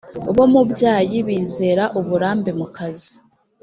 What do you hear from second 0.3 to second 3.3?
bo mu byayi bizera uburambe mu kazi